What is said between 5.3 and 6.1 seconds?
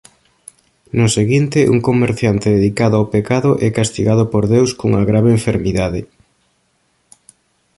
enfermidade.